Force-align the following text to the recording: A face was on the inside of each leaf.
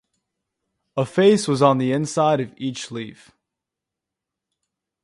A 0.97 1.05
face 1.05 1.47
was 1.47 1.61
on 1.61 1.77
the 1.77 1.91
inside 1.91 2.39
of 2.39 2.55
each 2.57 2.89
leaf. 2.89 3.29